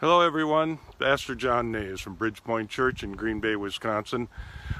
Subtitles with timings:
[0.00, 4.28] Hello everyone, Pastor John Nays from Bridgepoint Church in Green Bay, Wisconsin.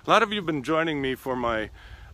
[0.06, 1.70] A lot of you have been joining me for my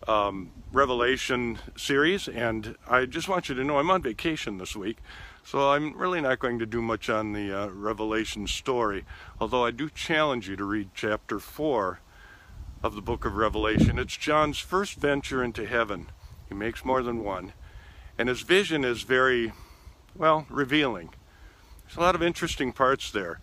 [0.07, 4.97] um, Revelation series and I just want you to know I'm on vacation this week
[5.43, 9.05] so I'm really not going to do much on the uh, Revelation story
[9.39, 11.99] although I do challenge you to read chapter 4
[12.81, 13.99] of the book of Revelation.
[13.99, 16.07] It's John's first venture into heaven.
[16.49, 17.53] He makes more than one
[18.17, 19.53] and his vision is very,
[20.15, 21.11] well, revealing.
[21.85, 23.39] There's a lot of interesting parts there.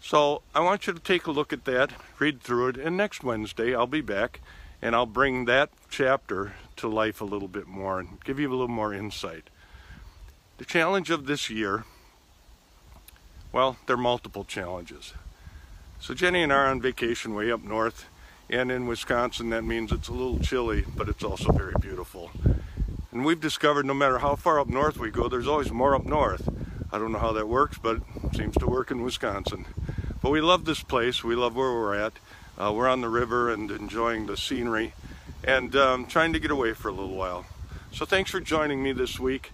[0.00, 3.24] So I want you to take a look at that, read through it, and next
[3.24, 4.40] Wednesday I'll be back
[4.80, 8.52] and I'll bring that chapter to life a little bit more and give you a
[8.52, 9.50] little more insight.
[10.58, 11.84] The challenge of this year,
[13.52, 15.14] well, there are multiple challenges.
[16.00, 18.06] So Jenny and I are on vacation way up north,
[18.48, 22.30] and in Wisconsin that means it's a little chilly, but it's also very beautiful.
[23.10, 26.04] And we've discovered no matter how far up north we go, there's always more up
[26.04, 26.48] north.
[26.90, 29.66] I don't know how that works, but it seems to work in Wisconsin.
[30.22, 31.22] But we love this place.
[31.22, 32.14] We love where we're at.
[32.56, 34.94] Uh, we're on the river and enjoying the scenery
[35.44, 37.46] and um, trying to get away for a little while.
[37.92, 39.50] So thanks for joining me this week.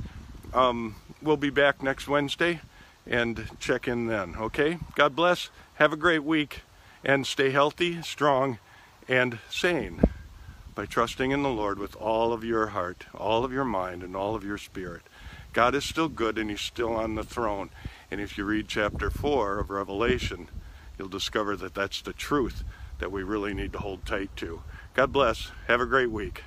[0.52, 2.60] Um, we'll be back next Wednesday
[3.06, 4.78] and check in then, okay?
[4.94, 5.50] God bless.
[5.74, 6.62] Have a great week
[7.04, 8.58] and stay healthy, strong,
[9.08, 10.00] and sane
[10.74, 14.16] by trusting in the Lord with all of your heart, all of your mind, and
[14.16, 15.02] all of your spirit.
[15.54, 17.70] God is still good and he's still on the throne.
[18.10, 20.48] And if you read chapter 4 of Revelation,
[20.98, 22.64] you'll discover that that's the truth
[22.98, 24.62] that we really need to hold tight to.
[24.94, 25.52] God bless.
[25.68, 26.42] Have a great week.